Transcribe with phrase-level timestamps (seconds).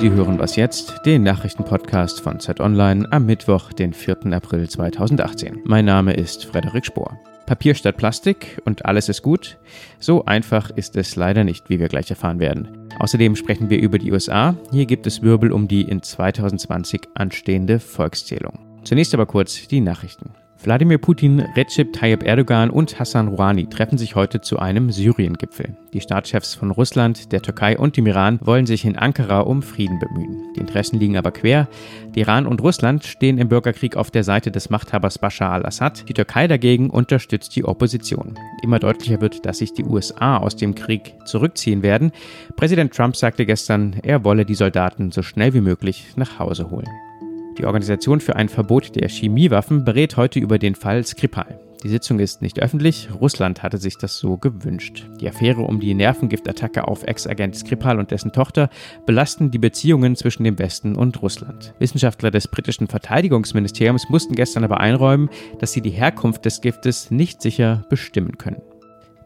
[0.00, 4.32] Sie hören was jetzt, den Nachrichtenpodcast von Z Online am Mittwoch, den 4.
[4.32, 5.62] April 2018.
[5.64, 7.18] Mein Name ist Frederik Spohr.
[7.46, 9.58] Papier statt Plastik und alles ist gut?
[9.98, 12.88] So einfach ist es leider nicht, wie wir gleich erfahren werden.
[13.00, 14.54] Außerdem sprechen wir über die USA.
[14.70, 18.80] Hier gibt es Wirbel um die in 2020 anstehende Volkszählung.
[18.84, 20.30] Zunächst aber kurz die Nachrichten.
[20.60, 25.76] Wladimir Putin, Recep Tayyip Erdogan und Hassan Rouhani treffen sich heute zu einem Syrien-Gipfel.
[25.92, 30.00] Die Staatschefs von Russland, der Türkei und dem Iran wollen sich in Ankara um Frieden
[30.00, 30.52] bemühen.
[30.56, 31.68] Die Interessen liegen aber quer.
[32.14, 36.08] Die Iran und Russland stehen im Bürgerkrieg auf der Seite des Machthabers Bashar al-Assad.
[36.08, 38.36] Die Türkei dagegen unterstützt die Opposition.
[38.60, 42.10] Immer deutlicher wird, dass sich die USA aus dem Krieg zurückziehen werden.
[42.56, 46.88] Präsident Trump sagte gestern, er wolle die Soldaten so schnell wie möglich nach Hause holen.
[47.58, 51.58] Die Organisation für ein Verbot der Chemiewaffen berät heute über den Fall Skripal.
[51.82, 53.08] Die Sitzung ist nicht öffentlich.
[53.20, 55.06] Russland hatte sich das so gewünscht.
[55.20, 58.68] Die Affäre um die Nervengiftattacke auf Ex-Agent Skripal und dessen Tochter
[59.06, 61.74] belasten die Beziehungen zwischen dem Westen und Russland.
[61.78, 67.42] Wissenschaftler des britischen Verteidigungsministeriums mussten gestern aber einräumen, dass sie die Herkunft des Giftes nicht
[67.42, 68.62] sicher bestimmen können.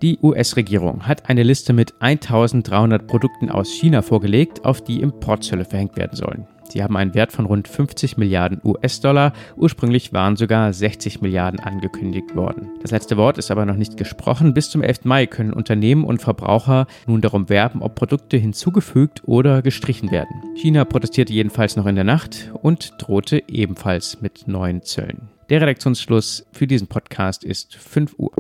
[0.03, 5.97] Die US-Regierung hat eine Liste mit 1300 Produkten aus China vorgelegt, auf die Importzölle verhängt
[5.97, 6.47] werden sollen.
[6.73, 9.35] Sie haben einen Wert von rund 50 Milliarden US-Dollar.
[9.57, 12.71] Ursprünglich waren sogar 60 Milliarden angekündigt worden.
[12.81, 14.55] Das letzte Wort ist aber noch nicht gesprochen.
[14.55, 15.05] Bis zum 11.
[15.05, 20.43] Mai können Unternehmen und Verbraucher nun darum werben, ob Produkte hinzugefügt oder gestrichen werden.
[20.57, 25.29] China protestierte jedenfalls noch in der Nacht und drohte ebenfalls mit neuen Zöllen.
[25.51, 28.33] Der Redaktionsschluss für diesen Podcast ist 5 Uhr.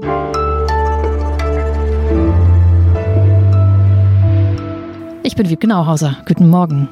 [5.22, 6.16] Ich bin Wiebke Nauhauser.
[6.26, 6.88] Guten Morgen.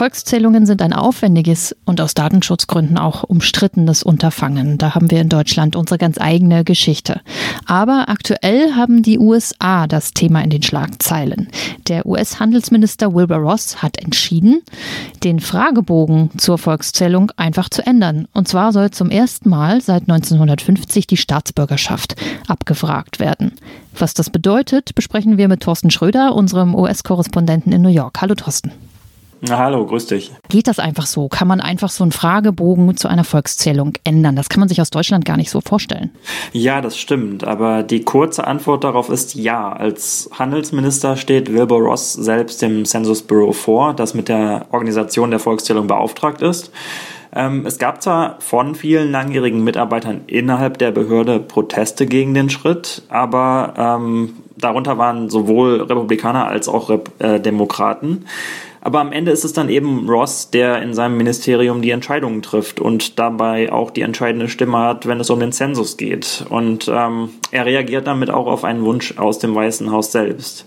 [0.00, 4.78] Volkszählungen sind ein aufwendiges und aus Datenschutzgründen auch umstrittenes Unterfangen.
[4.78, 7.20] Da haben wir in Deutschland unsere ganz eigene Geschichte.
[7.66, 11.48] Aber aktuell haben die USA das Thema in den Schlagzeilen.
[11.88, 14.62] Der US-Handelsminister Wilbur Ross hat entschieden,
[15.22, 18.26] den Fragebogen zur Volkszählung einfach zu ändern.
[18.32, 22.16] Und zwar soll zum ersten Mal seit 1950 die Staatsbürgerschaft
[22.48, 23.52] abgefragt werden.
[23.98, 28.22] Was das bedeutet, besprechen wir mit Thorsten Schröder, unserem US-Korrespondenten in New York.
[28.22, 28.72] Hallo Thorsten.
[29.42, 30.32] Na, hallo, grüß dich.
[30.48, 31.28] Geht das einfach so?
[31.28, 34.36] Kann man einfach so einen Fragebogen zu einer Volkszählung ändern?
[34.36, 36.10] Das kann man sich aus Deutschland gar nicht so vorstellen.
[36.52, 37.44] Ja, das stimmt.
[37.44, 39.72] Aber die kurze Antwort darauf ist ja.
[39.72, 45.40] Als Handelsminister steht Wilbur Ross selbst dem Census Bureau vor, das mit der Organisation der
[45.40, 46.70] Volkszählung beauftragt ist.
[47.32, 53.02] Ähm, es gab zwar von vielen langjährigen Mitarbeitern innerhalb der Behörde Proteste gegen den Schritt,
[53.08, 58.24] aber ähm, darunter waren sowohl Republikaner als auch Rep äh, Demokraten.
[58.80, 62.80] Aber am Ende ist es dann eben Ross, der in seinem Ministerium die Entscheidungen trifft
[62.80, 66.46] und dabei auch die entscheidende Stimme hat, wenn es um den Zensus geht.
[66.48, 70.64] Und ähm, er reagiert damit auch auf einen Wunsch aus dem Weißen Haus selbst.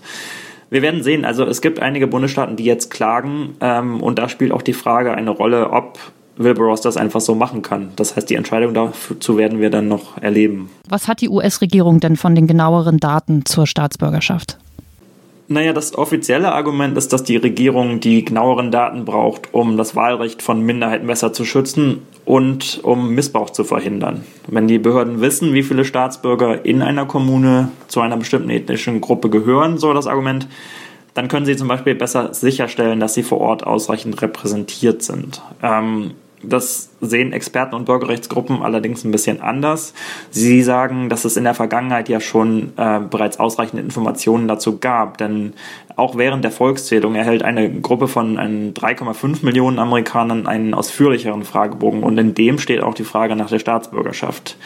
[0.70, 4.52] Wir werden sehen, also es gibt einige Bundesstaaten, die jetzt klagen ähm, und da spielt
[4.52, 5.98] auch die Frage eine Rolle, ob
[6.36, 7.92] Wilbur Ross das einfach so machen kann.
[7.96, 10.70] Das heißt, die Entscheidung dazu werden wir dann noch erleben.
[10.88, 14.58] Was hat die US-Regierung denn von den genaueren Daten zur Staatsbürgerschaft?
[15.46, 20.40] Naja, das offizielle Argument ist, dass die Regierung die genaueren Daten braucht, um das Wahlrecht
[20.40, 24.24] von Minderheiten besser zu schützen und um Missbrauch zu verhindern.
[24.46, 29.28] Wenn die Behörden wissen, wie viele Staatsbürger in einer Kommune zu einer bestimmten ethnischen Gruppe
[29.28, 30.48] gehören, so das Argument,
[31.12, 35.42] dann können sie zum Beispiel besser sicherstellen, dass sie vor Ort ausreichend repräsentiert sind.
[35.62, 36.12] Ähm,
[36.48, 39.94] das sehen Experten und Bürgerrechtsgruppen allerdings ein bisschen anders.
[40.30, 45.18] Sie sagen, dass es in der Vergangenheit ja schon äh, bereits ausreichende Informationen dazu gab,
[45.18, 45.54] denn
[45.96, 52.18] auch während der Volkszählung erhält eine Gruppe von 3,5 Millionen Amerikanern einen ausführlicheren Fragebogen und
[52.18, 54.56] in dem steht auch die Frage nach der Staatsbürgerschaft.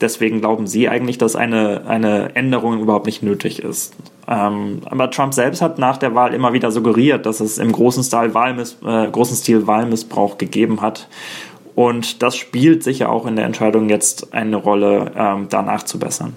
[0.00, 3.94] Deswegen glauben sie eigentlich, dass eine, eine Änderung überhaupt nicht nötig ist.
[4.28, 8.02] Ähm, aber Trump selbst hat nach der Wahl immer wieder suggeriert, dass es im großen
[8.02, 11.08] Stil, Wahlmiss, äh, großen Stil Wahlmissbrauch gegeben hat.
[11.74, 16.34] Und das spielt sicher auch in der Entscheidung jetzt eine Rolle, ähm, da nachzubessern.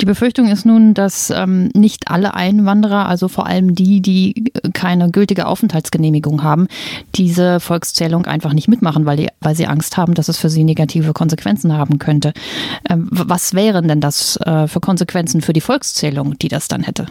[0.00, 5.10] Die Befürchtung ist nun, dass ähm, nicht alle Einwanderer, also vor allem die, die keine
[5.10, 6.68] gültige Aufenthaltsgenehmigung haben,
[7.14, 10.64] diese Volkszählung einfach nicht mitmachen, weil, die, weil sie Angst haben, dass es für sie
[10.64, 12.32] negative Konsequenzen haben könnte.
[12.88, 17.06] Ähm, was wären denn das äh, für Konsequenzen für die Volkszählung, die das dann hätte?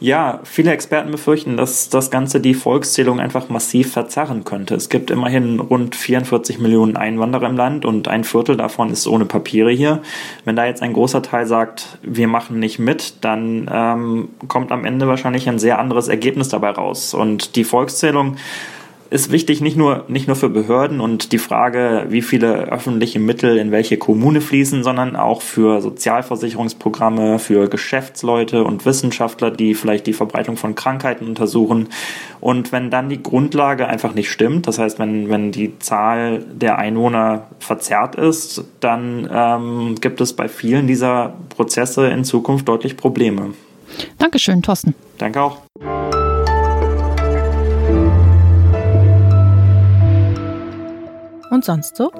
[0.00, 4.74] Ja, viele Experten befürchten, dass das Ganze die Volkszählung einfach massiv verzerren könnte.
[4.74, 9.24] Es gibt immerhin rund 44 Millionen Einwanderer im Land und ein Viertel davon ist ohne
[9.24, 10.02] Papiere hier.
[10.44, 14.84] Wenn da jetzt ein großer Teil sagt, wir machen nicht mit, dann ähm, kommt am
[14.84, 17.14] Ende wahrscheinlich ein sehr anderes Ergebnis dabei raus.
[17.14, 18.36] Und die Volkszählung
[19.14, 23.58] ist wichtig nicht nur, nicht nur für Behörden und die Frage, wie viele öffentliche Mittel
[23.58, 30.14] in welche Kommune fließen, sondern auch für Sozialversicherungsprogramme, für Geschäftsleute und Wissenschaftler, die vielleicht die
[30.14, 31.90] Verbreitung von Krankheiten untersuchen.
[32.40, 36.78] Und wenn dann die Grundlage einfach nicht stimmt, das heißt, wenn, wenn die Zahl der
[36.78, 43.54] Einwohner verzerrt ist, dann ähm, gibt es bei vielen dieser Prozesse in Zukunft deutlich Probleme.
[44.18, 44.92] Dankeschön, Thorsten.
[45.18, 45.58] Danke auch.
[51.54, 52.10] Und sonst so?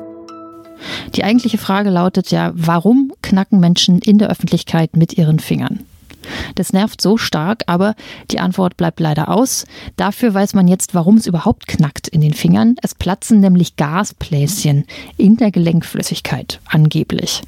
[1.16, 5.80] Die eigentliche Frage lautet ja, warum knacken Menschen in der Öffentlichkeit mit ihren Fingern?
[6.54, 7.96] Das nervt so stark, aber
[8.30, 9.66] die Antwort bleibt leider aus.
[9.96, 12.76] Dafür weiß man jetzt, warum es überhaupt knackt in den Fingern.
[12.80, 14.84] Es platzen nämlich Gasbläschen
[15.16, 17.42] in der Gelenkflüssigkeit, angeblich.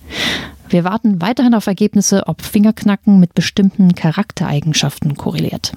[0.68, 5.72] Wir warten weiterhin auf Ergebnisse, ob Fingerknacken mit bestimmten Charaktereigenschaften korreliert.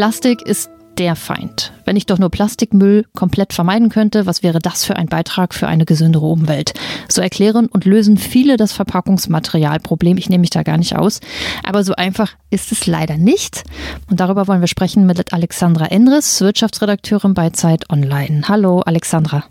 [0.00, 1.74] Plastik ist der Feind.
[1.84, 5.68] Wenn ich doch nur Plastikmüll komplett vermeiden könnte, was wäre das für ein Beitrag für
[5.68, 6.72] eine gesündere Umwelt?
[7.06, 10.16] So erklären und lösen viele das Verpackungsmaterialproblem.
[10.16, 11.20] Ich nehme mich da gar nicht aus.
[11.64, 13.64] Aber so einfach ist es leider nicht.
[14.10, 18.44] Und darüber wollen wir sprechen mit Alexandra Enris, Wirtschaftsredakteurin bei Zeit Online.
[18.48, 19.44] Hallo, Alexandra.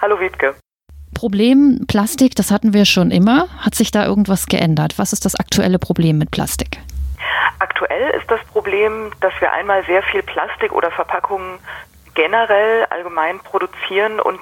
[0.00, 0.54] Hallo, Wiebke.
[1.12, 3.48] Problem Plastik, das hatten wir schon immer.
[3.58, 4.94] Hat sich da irgendwas geändert?
[4.96, 6.80] Was ist das aktuelle Problem mit Plastik?
[7.78, 11.60] Aktuell ist das Problem, dass wir einmal sehr viel Plastik oder Verpackungen
[12.14, 14.40] generell allgemein produzieren und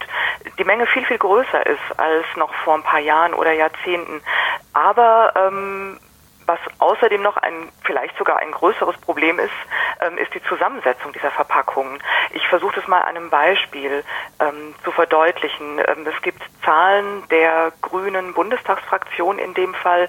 [0.58, 4.22] die Menge viel, viel größer ist als noch vor ein paar Jahren oder Jahrzehnten.
[4.72, 5.98] Aber ähm,
[6.46, 9.52] was außerdem noch ein, vielleicht sogar ein größeres Problem ist,
[10.00, 12.02] ähm, ist die Zusammensetzung dieser Verpackungen.
[12.30, 14.02] Ich versuche das mal an einem Beispiel
[14.40, 15.78] ähm, zu verdeutlichen.
[15.86, 20.08] Ähm, es gibt Zahlen der grünen Bundestagsfraktion in dem Fall,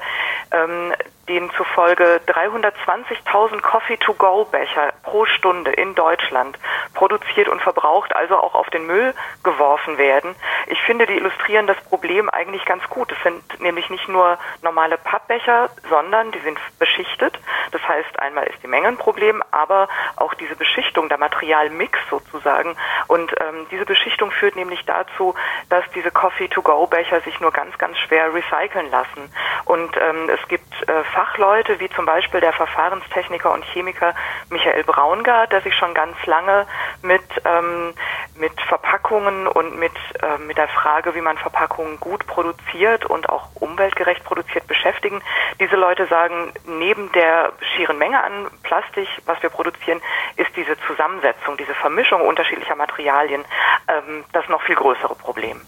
[0.51, 0.93] ähm,
[1.27, 6.57] denen zufolge 320.000 Coffee-to-go-Becher pro Stunde in Deutschland
[6.93, 9.13] produziert und verbraucht, also auch auf den Müll
[9.43, 10.35] geworfen werden.
[10.67, 13.11] Ich finde, die illustrieren das Problem eigentlich ganz gut.
[13.11, 17.39] Es sind nämlich nicht nur normale Pappbecher, sondern die sind beschichtet.
[17.71, 22.75] Das heißt, einmal ist die Menge ein Problem, aber auch diese Beschichtung, der Materialmix sozusagen.
[23.07, 25.35] Und ähm, diese Beschichtung führt nämlich dazu,
[25.69, 29.31] dass diese Coffee-to-go-Becher sich nur ganz, ganz schwer recyceln lassen.
[29.65, 34.13] Und ähm, es gibt äh, Fachleute, wie zum Beispiel der Verfahrenstechniker und Chemiker
[34.51, 36.67] Michael Braungart, der sich schon ganz lange
[37.01, 37.95] mit, ähm,
[38.35, 43.47] mit Verpackungen und mit, äh, mit der Frage, wie man Verpackungen gut produziert und auch
[43.55, 45.23] umweltgerecht produziert beschäftigen.
[45.59, 49.99] Diese Leute sagen, neben der schieren Menge an Plastik, was wir produzieren,
[50.35, 53.43] ist diese Zusammensetzung, diese Vermischung unterschiedlicher Materialien
[53.87, 55.59] ähm, das noch viel größere Problem.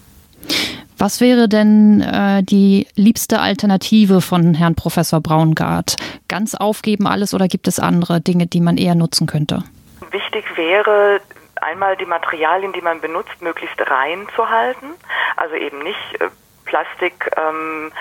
[1.00, 5.96] Was wäre denn äh, die liebste Alternative von Herrn Professor Braungart?
[6.28, 9.64] Ganz aufgeben alles oder gibt es andere Dinge, die man eher nutzen könnte?
[10.10, 11.22] Wichtig wäre,
[11.56, 14.88] einmal die Materialien, die man benutzt, möglichst rein zu halten.
[15.38, 16.28] Also eben nicht äh,
[16.66, 17.92] Plastik, ähm,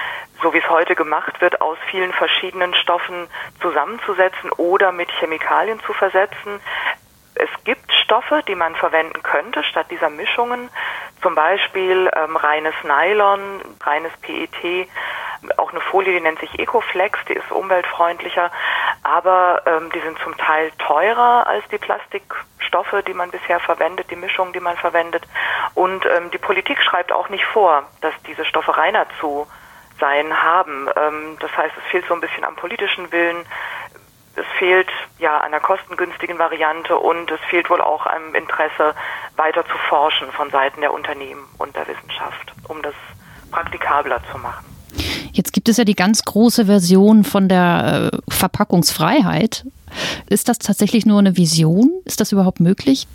[0.43, 3.27] so wie es heute gemacht wird, aus vielen verschiedenen Stoffen
[3.61, 6.59] zusammenzusetzen oder mit Chemikalien zu versetzen.
[7.35, 10.69] Es gibt Stoffe, die man verwenden könnte statt dieser Mischungen,
[11.21, 14.87] zum Beispiel ähm, reines Nylon, reines PET,
[15.57, 18.51] auch eine Folie, die nennt sich Ecoflex, die ist umweltfreundlicher,
[19.03, 24.15] aber ähm, die sind zum Teil teurer als die Plastikstoffe, die man bisher verwendet, die
[24.15, 25.23] Mischungen, die man verwendet.
[25.75, 29.47] Und ähm, die Politik schreibt auch nicht vor, dass diese Stoffe reiner zu
[29.99, 30.89] sein haben.
[30.95, 33.45] Ähm, das heißt, es fehlt so ein bisschen am politischen Willen,
[34.35, 38.95] es fehlt ja an einer kostengünstigen Variante und es fehlt wohl auch am Interesse,
[39.39, 42.93] weiter zu forschen von Seiten der Unternehmen und der Wissenschaft, um das
[43.51, 44.65] praktikabler zu machen.
[45.31, 49.65] Jetzt gibt es ja die ganz große Version von der äh, Verpackungsfreiheit.
[50.27, 51.89] Ist das tatsächlich nur eine Vision?
[52.05, 53.07] Ist das überhaupt möglich?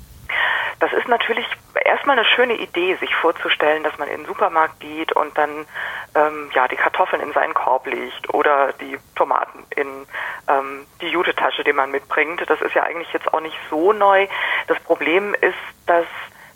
[0.81, 1.45] Das ist natürlich
[1.83, 5.67] erstmal eine schöne Idee, sich vorzustellen, dass man in den Supermarkt geht und dann
[6.15, 10.07] ähm, ja die Kartoffeln in seinen Korb legt oder die Tomaten in
[10.49, 12.43] ähm, die Jutetasche, die man mitbringt.
[12.49, 14.27] Das ist ja eigentlich jetzt auch nicht so neu.
[14.67, 15.55] Das Problem ist,
[15.87, 16.07] dass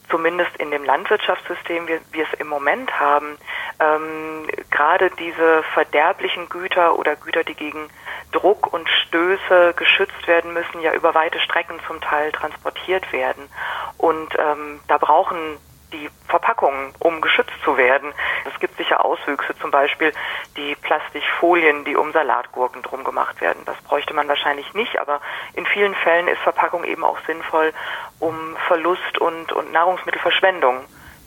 [0.08, 3.37] zumindest in dem Landwirtschaftssystem, wie wir es im Moment haben,
[3.80, 7.88] ähm, gerade diese verderblichen Güter oder Güter, die gegen
[8.32, 13.49] Druck und Stöße geschützt werden müssen, ja über weite Strecken zum Teil transportiert werden.
[13.97, 15.58] Und ähm, da brauchen
[15.92, 18.12] die Verpackungen, um geschützt zu werden.
[18.52, 20.12] Es gibt sicher Auswüchse, zum Beispiel
[20.56, 23.62] die Plastikfolien, die um Salatgurken drum gemacht werden.
[23.64, 25.20] Das bräuchte man wahrscheinlich nicht, aber
[25.54, 27.73] in vielen Fällen ist Verpackung eben auch sinnvoll,
[28.18, 28.35] um
[28.66, 30.80] Verlust und, und Nahrungsmittelverschwendung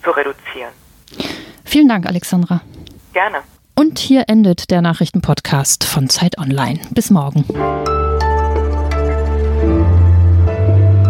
[0.04, 0.74] zu reduzieren.
[1.66, 2.62] Vielen Dank, Alexandra.
[3.14, 3.44] Gerne.
[3.82, 6.80] Und hier endet der Nachrichtenpodcast von Zeit Online.
[6.94, 7.50] Bis morgen.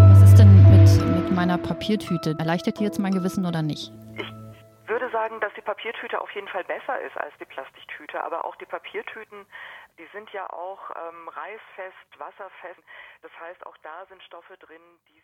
[0.08, 0.88] Was ist denn mit,
[1.20, 2.34] mit meiner Papiertüte?
[2.40, 3.92] Erleichtert die jetzt mein Gewissen oder nicht?
[4.16, 8.46] Ich würde sagen, dass die Papiertüte auf jeden Fall besser ist als die Plastiktüte, aber
[8.46, 9.44] auch die Papiertüten,
[10.00, 12.80] die sind ja auch ähm, reißfest, wasserfest.
[13.22, 14.80] Das heißt, auch da sind Stoffe drin,
[15.12, 15.20] die